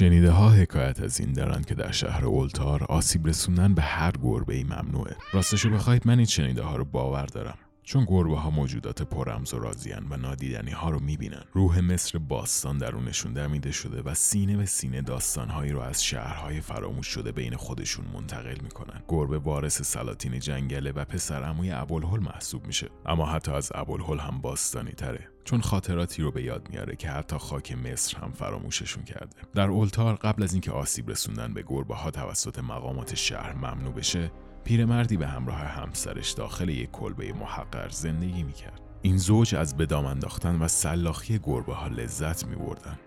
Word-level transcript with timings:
شنیده 0.00 0.30
ها 0.30 0.50
حکایت 0.50 1.00
از 1.00 1.20
این 1.20 1.32
دارن 1.32 1.62
که 1.62 1.74
در 1.74 1.90
شهر 1.90 2.26
اولتار 2.26 2.84
آسیب 2.84 3.26
رسوندن 3.26 3.74
به 3.74 3.82
هر 3.82 4.12
گربه 4.22 4.54
ای 4.54 4.64
ممنوعه. 4.64 5.16
راستشو 5.32 5.70
بخواید 5.70 6.06
من 6.06 6.16
این 6.18 6.26
شنیده 6.26 6.62
ها 6.62 6.76
رو 6.76 6.84
باور 6.84 7.26
دارم. 7.26 7.58
چون 7.82 8.04
گربه 8.04 8.38
ها 8.38 8.50
موجودات 8.50 9.02
پررمز 9.02 9.54
و 9.54 9.58
رازیان 9.58 10.06
و 10.10 10.16
نادیدنی 10.16 10.70
ها 10.70 10.90
رو 10.90 11.00
می‌بینن 11.00 11.44
روح 11.52 11.80
مصر 11.80 12.18
باستان 12.18 12.78
درونشون 12.78 13.32
دمیده 13.32 13.72
شده 13.72 14.02
و 14.02 14.14
سینه 14.14 14.56
به 14.56 14.66
سینه 14.66 15.02
داستانهایی 15.02 15.72
رو 15.72 15.80
از 15.80 16.04
شهرهای 16.04 16.60
فراموش 16.60 17.06
شده 17.06 17.32
بین 17.32 17.56
خودشون 17.56 18.04
منتقل 18.14 18.60
می‌کنن. 18.62 19.02
گربه 19.08 19.38
وارث 19.38 19.82
سلاطین 19.82 20.38
جنگله 20.38 20.92
و 20.92 21.04
پسر 21.04 21.42
عموی 21.42 21.70
ابوالهول 21.70 22.20
محسوب 22.20 22.66
میشه. 22.66 22.88
اما 23.06 23.26
حتی 23.26 23.52
از 23.52 23.72
ابوالهول 23.74 24.18
هم 24.18 24.40
باستانی 24.40 24.92
تره. 24.92 25.28
چون 25.44 25.60
خاطراتی 25.60 26.22
رو 26.22 26.30
به 26.30 26.42
یاد 26.42 26.68
میاره 26.70 26.96
که 26.96 27.10
حتی 27.10 27.38
خاک 27.38 27.72
مصر 27.72 28.18
هم 28.18 28.32
فراموششون 28.32 29.04
کرده. 29.04 29.36
در 29.54 29.68
اولتار 29.68 30.14
قبل 30.14 30.42
از 30.42 30.52
اینکه 30.52 30.72
آسیب 30.72 31.10
رسوندن 31.10 31.54
به 31.54 31.64
گربه 31.66 31.94
ها 31.94 32.10
توسط 32.10 32.58
مقامات 32.58 33.14
شهر 33.14 33.52
ممنوع 33.52 33.92
بشه 33.92 34.30
پیرمردی 34.64 35.16
به 35.16 35.26
همراه 35.26 35.58
همسرش 35.58 36.30
داخل 36.30 36.68
یک 36.68 36.90
کلبه 36.90 37.32
محقر 37.32 37.88
زندگی 37.88 38.42
می‌کرد. 38.42 38.80
این 39.02 39.16
زوج 39.16 39.54
از 39.54 39.76
بدام 39.76 40.06
انداختن 40.06 40.62
و 40.62 40.68
سلاخی 40.68 41.38
گربه 41.38 41.74
ها 41.74 41.88
لذت 41.88 42.46
می 42.46 42.56
بردن. 42.56 42.98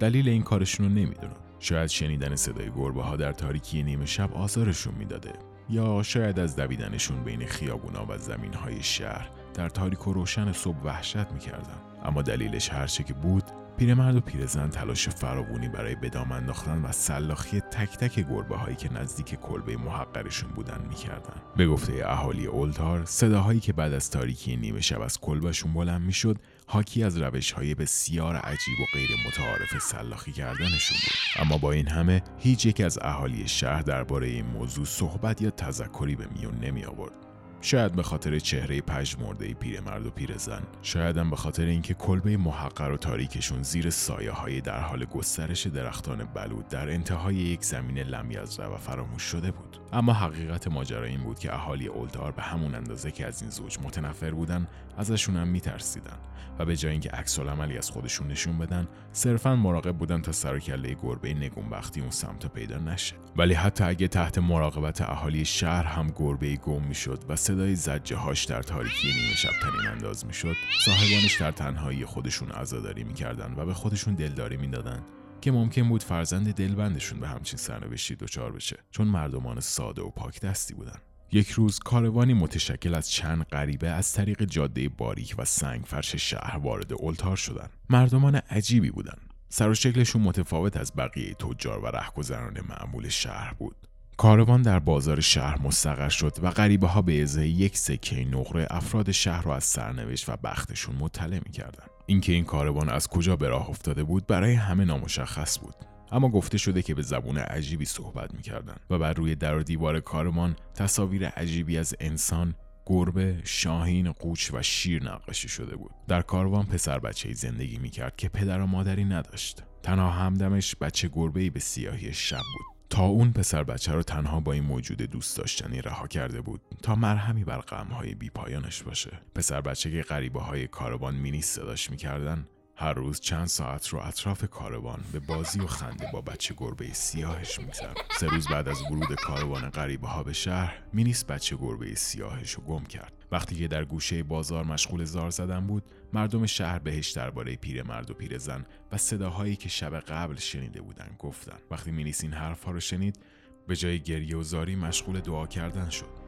دلیل 0.00 0.28
این 0.28 0.42
کارشون 0.42 0.86
رو 0.86 0.92
نمی‌دونم. 0.92 1.36
شاید 1.58 1.86
شنیدن 1.86 2.36
صدای 2.36 2.70
گربه 2.70 3.02
ها 3.02 3.16
در 3.16 3.32
تاریکی 3.32 3.82
نیمه 3.82 4.06
شب 4.06 4.34
آزارشون 4.34 4.94
می‌داده 4.94 5.32
یا 5.68 6.02
شاید 6.02 6.38
از 6.38 6.56
دویدنشون 6.56 7.24
بین 7.24 7.46
خیابونا 7.46 8.06
و 8.08 8.18
زمین 8.18 8.54
های 8.54 8.82
شهر 8.82 9.30
در 9.54 9.68
تاریک 9.68 10.08
و 10.08 10.12
روشن 10.12 10.52
صبح 10.52 10.78
وحشت 10.84 11.32
می‌کردن 11.32 11.76
اما 12.04 12.22
دلیلش 12.22 12.68
هرچه 12.68 13.04
که 13.04 13.14
بود 13.14 13.44
پیرمرد 13.76 14.16
و 14.16 14.20
پیرزن 14.20 14.68
تلاش 14.68 15.08
فراوونی 15.08 15.68
برای 15.68 15.94
بدام 15.94 16.32
انداختن 16.32 16.82
و 16.82 16.92
سلاخی 16.92 17.60
تک 17.60 17.96
تک 17.96 18.20
گربه 18.20 18.56
هایی 18.56 18.76
که 18.76 18.92
نزدیک 18.92 19.34
کلبه 19.34 19.76
محقرشون 19.76 20.50
بودن 20.50 20.86
می‌کردن. 20.88 21.34
به 21.56 21.66
گفته 21.66 22.02
اهالی 22.06 22.46
اولتار 22.46 23.04
صداهایی 23.04 23.60
که 23.60 23.72
بعد 23.72 23.92
از 23.92 24.10
تاریکی 24.10 24.56
نیمه 24.56 24.80
شب 24.80 25.00
از 25.00 25.20
کلبهشون 25.20 25.74
بلند 25.74 26.00
می‌شد 26.00 26.36
حاکی 26.66 27.04
از 27.04 27.18
روش 27.18 27.52
های 27.52 27.74
بسیار 27.74 28.36
عجیب 28.36 28.80
و 28.80 28.84
غیر 28.94 29.10
متعارف 29.26 29.82
سلاخی 29.82 30.32
کردنشون 30.32 30.98
بود. 31.02 31.42
اما 31.46 31.58
با 31.58 31.72
این 31.72 31.88
همه 31.88 32.22
هیچ 32.38 32.66
یک 32.66 32.80
از 32.80 32.98
اهالی 33.02 33.48
شهر 33.48 33.82
درباره 33.82 34.26
این 34.26 34.46
موضوع 34.46 34.84
صحبت 34.84 35.42
یا 35.42 35.50
تذکری 35.50 36.16
به 36.16 36.26
میون 36.34 36.58
نمی 36.58 36.84
آورد 36.84 37.31
شاید 37.64 37.92
به 37.92 38.02
خاطر 38.02 38.38
چهره 38.38 38.80
پژمرده 38.80 39.54
پیرمرد 39.54 40.06
و 40.06 40.10
پیرزن 40.10 40.62
شاید 40.82 41.16
هم 41.16 41.30
به 41.30 41.36
خاطر 41.36 41.64
اینکه 41.64 41.94
کلبه 41.94 42.36
محقر 42.36 42.90
و 42.90 42.96
تاریکشون 42.96 43.62
زیر 43.62 43.90
سایه 43.90 44.30
های 44.30 44.60
در 44.60 44.80
حال 44.80 45.04
گسترش 45.04 45.66
درختان 45.66 46.24
بلود 46.24 46.68
در 46.68 46.88
انتهای 46.90 47.34
یک 47.34 47.64
زمین 47.64 47.98
لمیازره 47.98 48.66
و 48.66 48.76
فراموش 48.76 49.22
شده 49.22 49.50
بود. 49.50 49.78
اما 49.92 50.12
حقیقت 50.12 50.68
ماجرا 50.68 51.04
این 51.04 51.20
بود 51.20 51.38
که 51.38 51.54
اهالی 51.54 51.86
اولدار 51.86 52.32
به 52.32 52.42
همون 52.42 52.74
اندازه 52.74 53.10
که 53.10 53.26
از 53.26 53.42
این 53.42 53.50
زوج 53.50 53.78
متنفر 53.82 54.30
بودن 54.30 54.68
ازشون 54.96 55.36
هم 55.36 55.48
میترسیدن 55.48 56.18
و 56.58 56.64
به 56.64 56.76
جای 56.76 56.92
اینکه 56.92 57.10
عکس 57.10 57.38
عملی 57.38 57.78
از 57.78 57.90
خودشون 57.90 58.28
نشون 58.28 58.58
بدن 58.58 58.88
صرفا 59.12 59.56
مراقب 59.56 59.96
بودن 59.96 60.22
تا 60.22 60.32
سر 60.32 60.58
کله 60.58 60.96
گربه 61.02 61.34
نگونبختی 61.34 62.00
اون 62.00 62.10
سمت 62.10 62.46
پیدا 62.46 62.78
نشه. 62.78 63.14
ولی 63.36 63.54
حتی 63.54 63.84
اگه 63.84 64.08
تحت 64.08 64.38
مراقبت 64.38 65.00
اهالی 65.00 65.44
شهر 65.44 65.84
هم 65.84 66.12
گربه 66.16 66.56
گم 66.56 66.82
می‌شد 66.82 67.24
و 67.28 67.36
صدای 67.52 67.74
زجه 67.74 68.16
هاش 68.16 68.44
در 68.44 68.62
تاریکی 68.62 69.06
نیمه 69.06 69.34
شب 69.34 69.50
تنین 69.62 69.86
انداز 69.86 70.26
می‌شد 70.26 70.56
صاحبانش 70.84 71.40
در 71.40 71.50
تنهایی 71.50 72.04
خودشون 72.04 72.50
عزاداری 72.50 73.04
می‌کردن 73.04 73.54
و 73.56 73.66
به 73.66 73.74
خودشون 73.74 74.14
دلداری 74.14 74.56
می‌دادن 74.56 75.02
که 75.40 75.52
ممکن 75.52 75.88
بود 75.88 76.02
فرزند 76.02 76.54
دلبندشون 76.54 77.20
به 77.20 77.28
همچین 77.28 77.58
سرنوشتی 77.58 78.14
دچار 78.14 78.52
بشه 78.52 78.76
چون 78.90 79.06
مردمان 79.06 79.60
ساده 79.60 80.02
و 80.02 80.10
پاک 80.10 80.40
دستی 80.40 80.74
بودن 80.74 80.98
یک 81.32 81.50
روز 81.50 81.78
کاروانی 81.78 82.34
متشکل 82.34 82.94
از 82.94 83.10
چند 83.10 83.42
غریبه 83.42 83.88
از 83.88 84.12
طریق 84.12 84.44
جاده 84.44 84.88
باریک 84.88 85.34
و 85.38 85.44
سنگ 85.44 85.84
فرش 85.84 86.16
شهر 86.16 86.56
وارد 86.56 86.92
اولتار 86.92 87.36
شدند. 87.36 87.70
مردمان 87.90 88.34
عجیبی 88.34 88.90
بودند. 88.90 89.34
سر 89.48 89.68
و 89.68 89.74
شکلشون 89.74 90.22
متفاوت 90.22 90.76
از 90.76 90.92
بقیه 90.96 91.34
تجار 91.34 91.78
و 91.78 91.86
رهگذران 91.86 92.60
معمول 92.68 93.08
شهر 93.08 93.54
بود. 93.54 93.76
کاروان 94.16 94.62
در 94.62 94.78
بازار 94.78 95.20
شهر 95.20 95.62
مستقر 95.62 96.08
شد 96.08 96.36
و 96.42 96.50
غریبه 96.50 96.86
ها 96.86 97.02
به 97.02 97.22
ازای 97.22 97.48
یک 97.48 97.76
سکه 97.78 98.24
نقره 98.24 98.66
افراد 98.70 99.10
شهر 99.10 99.42
را 99.42 99.56
از 99.56 99.64
سرنوشت 99.64 100.28
و 100.28 100.36
بختشون 100.36 100.96
مطلع 100.96 101.40
می‌کردند. 101.46 101.90
اینکه 102.06 102.32
این 102.32 102.44
کاروان 102.44 102.88
از 102.88 103.08
کجا 103.08 103.36
به 103.36 103.48
راه 103.48 103.70
افتاده 103.70 104.04
بود 104.04 104.26
برای 104.26 104.54
همه 104.54 104.84
نامشخص 104.84 105.58
بود. 105.58 105.74
اما 106.12 106.28
گفته 106.28 106.58
شده 106.58 106.82
که 106.82 106.94
به 106.94 107.02
زبون 107.02 107.38
عجیبی 107.38 107.84
صحبت 107.84 108.34
می‌کردن 108.34 108.76
و 108.90 108.98
بر 108.98 109.12
روی 109.12 109.34
در 109.34 109.56
و 109.56 109.62
دیوار 109.62 110.00
کارمان 110.00 110.56
تصاویر 110.74 111.28
عجیبی 111.28 111.78
از 111.78 111.94
انسان 112.00 112.54
گربه، 112.86 113.40
شاهین، 113.44 114.12
قوچ 114.12 114.50
و 114.54 114.62
شیر 114.62 115.04
نقاشی 115.04 115.48
شده 115.48 115.76
بود. 115.76 115.90
در 116.08 116.22
کاروان 116.22 116.66
پسر 116.66 116.98
بچه 116.98 117.32
زندگی 117.32 117.76
می‌کرد 117.76 118.16
که 118.16 118.28
پدر 118.28 118.60
و 118.60 118.66
مادری 118.66 119.04
نداشت. 119.04 119.62
تنها 119.82 120.10
همدمش 120.10 120.76
بچه 120.76 121.08
گربه 121.08 121.50
به 121.50 121.60
سیاهی 121.60 122.12
شب 122.12 122.36
بود. 122.36 122.71
تا 122.92 123.04
اون 123.04 123.32
پسر 123.32 123.64
بچه 123.64 123.92
رو 123.92 124.02
تنها 124.02 124.40
با 124.40 124.52
این 124.52 124.64
موجود 124.64 125.02
دوست 125.02 125.36
داشتنی 125.36 125.82
رها 125.82 126.06
کرده 126.06 126.40
بود 126.40 126.60
تا 126.82 126.94
مرهمی 126.94 127.44
بر 127.44 127.58
غمهای 127.58 128.14
بی 128.14 128.30
پایانش 128.30 128.82
باشه. 128.82 129.20
پسر 129.34 129.60
بچه 129.60 129.90
که 129.90 130.02
غریبه 130.02 130.40
های 130.40 130.66
کاروان 130.66 131.14
مینی 131.14 131.42
صداش 131.42 131.90
می‌کردن 131.90 132.46
هر 132.82 132.92
روز 132.92 133.20
چند 133.20 133.46
ساعت 133.46 133.88
رو 133.88 133.98
اطراف 133.98 134.44
کاروان 134.44 135.00
به 135.12 135.20
بازی 135.20 135.60
و 135.60 135.66
خنده 135.66 136.06
با 136.12 136.20
بچه 136.20 136.54
گربه 136.58 136.92
سیاهش 136.92 137.60
می‌زد. 137.60 137.96
سه 138.18 138.26
روز 138.26 138.48
بعد 138.48 138.68
از 138.68 138.82
ورود 138.82 139.14
کاروان 139.14 139.70
غریبه 139.70 140.08
ها 140.08 140.22
به 140.22 140.32
شهر 140.32 140.82
مینیس 140.92 141.24
بچه 141.24 141.56
گربه 141.56 141.94
سیاهش 141.94 142.52
رو 142.52 142.62
گم 142.62 142.84
کرد. 142.84 143.12
وقتی 143.32 143.54
که 143.54 143.68
در 143.68 143.84
گوشه 143.84 144.22
بازار 144.22 144.64
مشغول 144.64 145.04
زار 145.04 145.30
زدن 145.30 145.66
بود 145.66 145.82
مردم 146.12 146.46
شهر 146.46 146.78
بهش 146.78 147.10
درباره 147.10 147.56
پیرمرد 147.56 148.10
و 148.10 148.14
پیرزن 148.14 148.64
و 148.92 148.96
صداهایی 148.96 149.56
که 149.56 149.68
شب 149.68 150.00
قبل 150.00 150.36
شنیده 150.36 150.80
بودن 150.80 151.16
گفتن 151.18 151.58
وقتی 151.70 151.90
مینیس 151.90 152.22
این 152.22 152.32
حرفها 152.32 152.72
رو 152.72 152.80
شنید 152.80 153.18
به 153.66 153.76
جای 153.76 154.00
گریه 154.00 154.36
و 154.36 154.42
زاری 154.42 154.76
مشغول 154.76 155.20
دعا 155.20 155.46
کردن 155.46 155.88
شد 155.88 156.21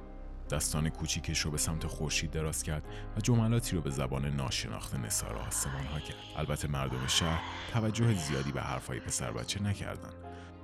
دستان 0.50 0.88
کوچیکش 0.88 1.41
رو 1.41 1.50
به 1.50 1.59
سمت 1.59 1.87
خورشید 1.87 2.31
دراز 2.31 2.62
کرد 2.62 2.84
و 3.16 3.21
جملاتی 3.21 3.77
رو 3.77 3.82
به 3.82 3.91
زبان 3.91 4.27
ناشناخته 4.27 4.99
نثار 4.99 5.37
آسمان 5.37 5.87
ها 5.87 6.00
کرد. 6.00 6.16
البته 6.37 6.69
مردم 6.69 7.06
شهر 7.06 7.43
توجه 7.72 8.15
زیادی 8.15 8.53
به 8.53 8.60
حرفهای 8.60 9.00
پسر 9.00 9.32
بچه 9.32 9.62
نکردن 9.62 10.10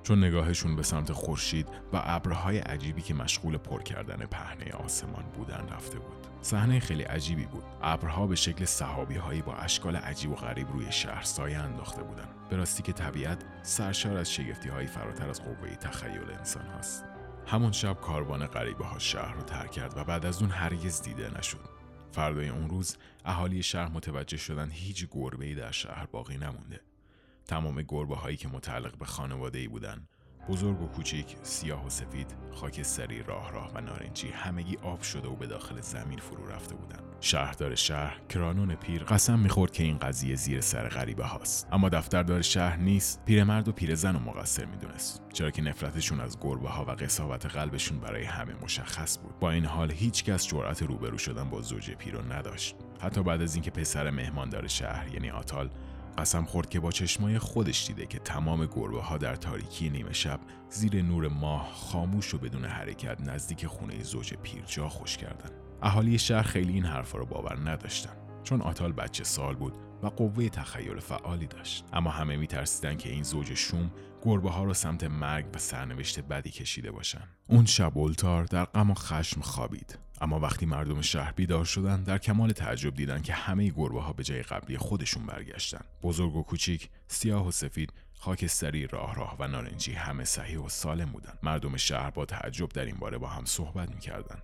چون 0.03 0.23
نگاهشون 0.23 0.75
به 0.75 0.83
سمت 0.83 1.11
خورشید 1.11 1.67
و 1.93 2.01
ابرهای 2.03 2.57
عجیبی 2.57 3.01
که 3.01 3.13
مشغول 3.13 3.57
پر 3.57 3.81
کردن 3.81 4.25
پهنه 4.25 4.71
آسمان 4.71 5.23
بودن 5.35 5.67
رفته 5.71 5.99
بود. 5.99 6.27
صحنه 6.41 6.79
خیلی 6.79 7.03
عجیبی 7.03 7.45
بود. 7.45 7.63
ابرها 7.81 8.27
به 8.27 8.35
شکل 8.35 8.65
صحابی 8.65 9.15
هایی 9.15 9.41
با 9.41 9.53
اشکال 9.53 9.95
عجیب 9.95 10.31
و 10.31 10.35
غریب 10.35 10.71
روی 10.71 10.91
شهر 10.91 11.23
سایه 11.23 11.57
انداخته 11.57 12.03
بودند. 12.03 12.29
به 12.49 12.55
راستی 12.55 12.83
که 12.83 12.93
طبیعت 12.93 13.43
سرشار 13.63 14.17
از 14.17 14.33
شگفتی 14.33 14.69
های 14.69 14.87
فراتر 14.87 15.29
از 15.29 15.41
قوه 15.41 15.75
تخیل 15.75 16.31
انسان 16.39 16.67
هاست. 16.67 17.05
همون 17.47 17.71
شب 17.71 17.93
کاروان 18.01 18.47
غریبه 18.47 18.85
ها 18.85 18.99
شهر 18.99 19.33
رو 19.33 19.41
ترک 19.41 19.71
کرد 19.71 19.97
و 19.97 20.03
بعد 20.03 20.25
از 20.25 20.41
اون 20.41 20.51
هرگز 20.51 21.01
دیده 21.01 21.37
نشد. 21.39 21.69
فردای 22.11 22.49
اون 22.49 22.69
روز 22.69 22.97
اهالی 23.25 23.63
شهر 23.63 23.89
متوجه 23.89 24.37
شدن 24.37 24.69
هیچ 24.71 25.07
گربه 25.11 25.45
ای 25.45 25.55
در 25.55 25.71
شهر 25.71 26.05
باقی 26.05 26.37
نمونده. 26.37 26.81
تمام 27.45 27.81
گربه 27.81 28.15
هایی 28.15 28.37
که 28.37 28.47
متعلق 28.47 28.97
به 28.97 29.05
خانواده 29.05 29.59
ای 29.59 29.67
بودن 29.67 30.07
بزرگ 30.49 30.81
و 30.81 30.87
کوچیک، 30.87 31.35
سیاه 31.43 31.85
و 31.85 31.89
سفید، 31.89 32.35
خاکستری، 32.51 33.23
راه 33.23 33.51
راه 33.51 33.71
و 33.75 33.81
نارنجی 33.81 34.27
همگی 34.27 34.77
آب 34.83 35.01
شده 35.01 35.27
و 35.27 35.35
به 35.35 35.47
داخل 35.47 35.81
زمین 35.81 36.19
فرو 36.19 36.47
رفته 36.47 36.75
بودند. 36.75 37.03
شهردار 37.21 37.75
شهر 37.75 38.21
کرانون 38.29 38.75
پیر 38.75 39.03
قسم 39.03 39.39
می‌خورد 39.39 39.71
که 39.71 39.83
این 39.83 39.97
قضیه 39.97 40.35
زیر 40.35 40.61
سر 40.61 40.87
غریبه 40.87 41.25
هاست. 41.25 41.67
اما 41.71 41.89
دفتردار 41.89 42.41
شهر 42.41 42.77
نیست 42.77 43.25
پیرمرد 43.25 43.67
و 43.67 43.71
پیرزن 43.71 44.15
و 44.15 44.19
مقصر 44.19 44.65
می‌دونست. 44.65 45.21
چرا 45.33 45.51
که 45.51 45.61
نفرتشون 45.61 46.19
از 46.19 46.37
گربه 46.41 46.69
ها 46.69 46.85
و 46.85 46.91
قصاوت 46.91 47.45
قلبشون 47.45 47.99
برای 47.99 48.23
همه 48.23 48.53
مشخص 48.63 49.17
بود. 49.17 49.39
با 49.39 49.51
این 49.51 49.65
حال 49.65 49.91
هیچ 49.91 50.23
کس 50.23 50.47
جرأت 50.47 50.83
روبرو 50.83 51.17
شدن 51.17 51.49
با 51.49 51.61
زوج 51.61 51.91
پیرو 51.91 52.21
نداشت. 52.33 52.75
حتی 53.01 53.23
بعد 53.23 53.41
از 53.41 53.55
اینکه 53.55 53.71
پسر 53.71 54.09
مهماندار 54.09 54.67
شهر 54.67 55.13
یعنی 55.13 55.29
آتال 55.29 55.69
قسم 56.17 56.45
خورد 56.45 56.69
که 56.69 56.79
با 56.79 56.91
چشمای 56.91 57.39
خودش 57.39 57.87
دیده 57.87 58.05
که 58.05 58.19
تمام 58.19 58.65
گربه 58.65 59.01
ها 59.01 59.17
در 59.17 59.35
تاریکی 59.35 59.89
نیمه 59.89 60.13
شب 60.13 60.39
زیر 60.69 61.01
نور 61.01 61.27
ماه 61.27 61.71
خاموش 61.73 62.33
و 62.33 62.37
بدون 62.37 62.65
حرکت 62.65 63.21
نزدیک 63.21 63.67
خونه 63.67 64.03
زوج 64.03 64.33
پیر 64.33 64.63
جا 64.65 64.89
خوش 64.89 65.17
کردن 65.17 65.49
اهالی 65.81 66.19
شهر 66.19 66.43
خیلی 66.43 66.73
این 66.73 66.85
حرفا 66.85 67.17
رو 67.17 67.25
باور 67.25 67.69
نداشتن 67.69 68.13
چون 68.43 68.61
آتال 68.61 68.91
بچه 68.91 69.23
سال 69.23 69.55
بود 69.55 69.73
و 70.03 70.07
قوه 70.07 70.49
تخیل 70.49 70.99
فعالی 70.99 71.47
داشت. 71.47 71.85
اما 71.93 72.09
همه 72.09 72.37
میترسیدن 72.37 72.97
که 72.97 73.09
این 73.09 73.23
زوج 73.23 73.53
شوم 73.53 73.91
گربه 74.21 74.49
ها 74.49 74.63
رو 74.63 74.73
سمت 74.73 75.03
مرگ 75.03 75.45
و 75.55 75.57
سرنوشت 75.57 76.19
بدی 76.19 76.49
کشیده 76.49 76.91
باشن. 76.91 77.23
اون 77.47 77.65
شب 77.65 77.97
اولتار 77.97 78.43
در 78.43 78.65
غم 78.65 78.91
و 78.91 78.93
خشم 78.93 79.41
خوابید. 79.41 79.99
اما 80.21 80.39
وقتی 80.39 80.65
مردم 80.65 81.01
شهر 81.01 81.31
بیدار 81.31 81.65
شدن 81.65 82.03
در 82.03 82.17
کمال 82.17 82.51
تعجب 82.51 82.95
دیدن 82.95 83.21
که 83.21 83.33
همه 83.33 83.69
گربه 83.69 84.01
ها 84.01 84.13
به 84.13 84.23
جای 84.23 84.41
قبلی 84.41 84.77
خودشون 84.77 85.25
برگشتن. 85.25 85.81
بزرگ 86.03 86.35
و 86.35 86.43
کوچیک 86.43 86.89
سیاه 87.07 87.47
و 87.47 87.51
سفید 87.51 87.93
خاکستری 88.13 88.87
راه 88.87 89.15
راه 89.15 89.35
و 89.39 89.47
نارنجی 89.47 89.93
همه 89.93 90.23
صحیح 90.23 90.59
و 90.59 90.69
سالم 90.69 91.11
بودن. 91.11 91.33
مردم 91.43 91.77
شهر 91.77 92.09
با 92.09 92.25
تعجب 92.25 92.69
در 92.69 92.85
این 92.85 92.95
باره 92.95 93.17
با 93.17 93.27
هم 93.27 93.45
صحبت 93.45 93.89
می‌کردند 93.89 94.43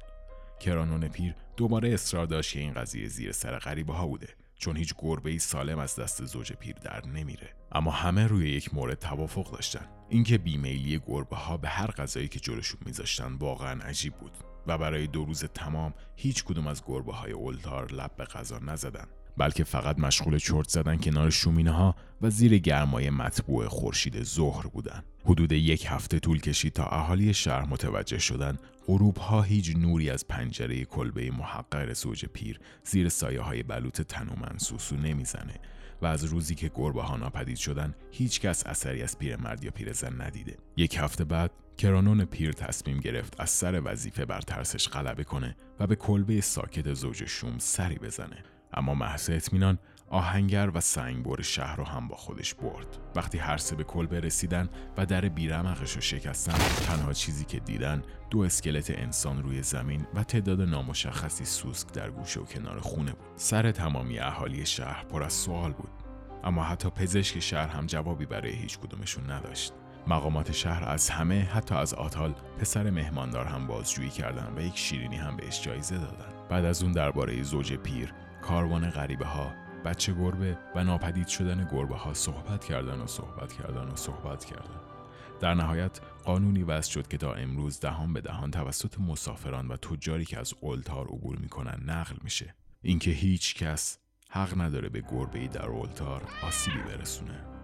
کرانون 0.60 1.08
پیر 1.08 1.36
دوباره 1.58 1.90
اصرار 1.90 2.26
داشت 2.26 2.54
که 2.54 2.60
این 2.60 2.74
قضیه 2.74 3.08
زیر 3.08 3.32
سر 3.32 3.60
غریبه 3.60 3.94
ها 3.94 4.08
بوده. 4.08 4.28
چون 4.58 4.78
هیچ 4.78 4.94
گربه 4.98 5.38
سالم 5.38 5.80
از 5.80 5.96
دست 5.96 6.26
زوج 6.26 6.54
پیر 6.54 6.76
در 6.76 7.06
نمیره. 7.06 7.54
اما 7.72 7.92
همه 7.92 8.28
روی 8.28 8.50
یک 8.50 8.74
مورد 8.74 9.00
توافق 9.00 9.52
داشتن. 9.52 9.88
اینکه 10.10 10.38
بیمیلی 10.38 11.02
گربه 11.08 11.36
ها 11.36 11.58
به 11.58 11.70
هر 11.70 11.92
غذایی 11.92 12.28
که 12.28 12.40
جلوشون 12.40 12.80
میذاشتن 12.86 13.34
واقعا 13.34 13.82
عجیب 13.84 14.14
بود 14.14 14.38
و 14.68 14.78
برای 14.78 15.08
دو 15.08 15.26
روز 15.26 15.44
تمام 15.44 15.94
هیچ 16.16 16.44
کدوم 16.44 16.68
از 16.68 16.84
گربه 16.86 17.14
های 17.14 17.32
اولتار 17.32 17.92
لب 17.92 18.16
به 18.16 18.26
غذا 18.26 18.60
نزدن. 18.60 19.08
بلکه 19.38 19.64
فقط 19.64 20.00
مشغول 20.00 20.38
چرت 20.38 20.70
زدن 20.70 20.98
کنار 20.98 21.30
شومینه 21.30 21.72
ها 21.72 21.96
و 22.22 22.30
زیر 22.30 22.58
گرمای 22.58 23.10
مطبوع 23.10 23.68
خورشید 23.68 24.24
ظهر 24.24 24.68
بودن. 24.68 25.04
حدود 25.26 25.52
یک 25.52 25.86
هفته 25.90 26.20
طول 26.20 26.40
کشید 26.40 26.74
تا 26.74 26.86
اهالی 26.86 27.34
شهر 27.34 27.66
متوجه 27.66 28.20
شدن 28.20 28.58
غروب 28.88 29.18
ها 29.18 29.42
هیچ 29.42 29.76
نوری 29.76 30.10
از 30.10 30.28
پنجره 30.28 30.86
کلبه 30.86 31.32
محقر 31.32 31.94
زوج 31.94 32.26
پیر 32.26 32.60
زیر 32.84 33.10
سایه 33.10 33.42
های 33.42 33.64
بلوط 33.64 34.02
تنومن 34.02 34.58
سوسو 34.58 34.96
نمی‌زنه 34.96 35.54
و 36.02 36.06
از 36.06 36.24
روزی 36.24 36.56
که 36.56 36.72
گربه 36.76 37.02
ها 37.02 37.18
ناپدید 37.18 37.58
شدن 37.58 37.96
هیچ 38.12 38.42
کس 38.42 38.66
اثری 38.66 39.04
از 39.04 39.20
پیرمرد 39.20 39.64
یا 39.64 39.72
پیرزن 39.72 40.22
ندیده. 40.22 40.58
یک 40.78 40.98
هفته 40.98 41.24
بعد 41.24 41.52
کرانون 41.78 42.26
پیر 42.26 42.52
تصمیم 42.52 43.00
گرفت 43.00 43.42
از 43.42 43.50
سر 43.50 43.82
وظیفه 43.86 44.26
بر 44.26 44.42
ترسش 44.42 44.88
غلبه 44.88 45.24
کنه 45.24 45.56
و 45.80 45.88
به 45.88 45.96
کلبه 45.96 46.42
ساکت 46.42 46.94
زوج 46.94 47.26
شوم 47.26 47.56
سری 47.58 47.96
بزنه. 47.96 48.44
اما 48.74 48.94
محض 48.94 49.30
اطمینان 49.30 49.80
آهنگر 50.10 50.72
و 50.74 50.82
سنگبر 50.82 51.42
شهر 51.42 51.76
رو 51.76 51.84
هم 51.84 52.08
با 52.08 52.16
خودش 52.16 52.54
برد. 52.54 52.98
وقتی 53.16 53.38
هر 53.38 53.58
سه 53.58 53.76
به 53.76 53.84
کلبه 53.84 54.20
رسیدن 54.20 54.70
و 54.98 55.06
در 55.06 55.30
بیرمقش 55.30 55.96
رو 55.96 56.02
شکستن 56.02 56.58
تنها 56.86 57.14
چیزی 57.14 57.46
که 57.46 57.60
دیدن 57.60 58.04
دو 58.30 58.40
اسکلت 58.40 58.92
انسان 58.92 59.44
روی 59.44 59.64
زمین 59.64 60.08
و 60.16 60.24
تعداد 60.24 60.62
نامشخصی 60.62 61.46
سوسک 61.46 61.92
در 61.92 62.10
گوشه 62.10 62.40
و 62.40 62.44
کنار 62.44 62.80
خونه 62.80 63.12
بود. 63.12 63.28
سر 63.36 63.72
تمامی 63.72 64.20
اهالی 64.20 64.66
شهر 64.66 65.04
پر 65.04 65.24
از 65.24 65.34
سوال 65.34 65.72
بود. 65.72 65.92
اما 66.44 66.64
حتی 66.64 66.90
پزشک 66.90 67.40
شهر 67.40 67.68
هم 67.68 67.86
جوابی 67.86 68.26
برای 68.26 68.52
هیچ 68.52 68.80
کدومشون 68.80 69.32
نداشت. 69.32 69.74
مقامات 70.08 70.52
شهر 70.52 70.90
از 70.90 71.10
همه 71.10 71.44
حتی 71.44 71.76
از 71.76 71.94
آتال 71.94 72.36
پسر 72.60 72.90
مهماندار 72.90 73.46
هم 73.46 73.68
بازجویی 73.68 74.10
کردند 74.10 74.58
و 74.58 74.62
یک 74.62 74.78
شیرینی 74.78 75.16
هم 75.16 75.38
بهش 75.38 75.62
جایزه 75.62 75.98
دادن. 75.98 76.48
بعد 76.50 76.66
از 76.66 76.84
اون 76.84 76.92
درباره 76.92 77.44
زوج 77.44 77.74
پیر 77.74 78.14
کاروان 78.48 78.90
غریبه 78.90 79.26
ها 79.26 79.54
بچه 79.86 80.14
گربه 80.14 80.58
و 80.76 80.84
ناپدید 80.84 81.28
شدن 81.28 81.68
گربه 81.72 81.96
ها 81.96 82.14
صحبت 82.14 82.66
کردن 82.66 83.02
و 83.02 83.08
صحبت 83.08 83.54
کردن 83.54 83.88
و 83.88 83.96
صحبت 83.96 84.46
کردن. 84.46 84.80
در 85.40 85.54
نهایت 85.54 86.00
قانونی 86.24 86.64
وضع 86.64 86.92
شد 86.92 87.08
که 87.08 87.18
تا 87.18 87.34
امروز 87.34 87.80
دهان 87.80 88.14
به 88.14 88.22
دهان 88.22 88.52
توسط 88.52 89.00
مسافران 89.00 89.68
و 89.68 89.78
تجاری 89.78 90.26
که 90.26 90.40
از 90.40 90.54
اولتار 90.62 91.08
عبور 91.08 91.38
می‌کنن 91.38 91.84
نقل 91.86 92.16
میشه. 92.24 92.56
اینکه 92.82 93.12
هیچ 93.12 93.56
کس 93.56 93.98
حق 94.30 94.62
نداره 94.62 94.90
به 94.90 95.02
گربه 95.02 95.40
ای 95.40 95.48
در 95.48 95.66
اولتار 95.66 96.24
آسیبی 96.44 96.80
برسونه. 96.80 97.57